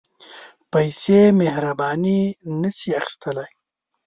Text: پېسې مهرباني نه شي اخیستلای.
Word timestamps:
پېسې 0.71 1.21
مهرباني 1.39 2.21
نه 2.61 2.69
شي 2.77 2.89
اخیستلای. 2.99 3.49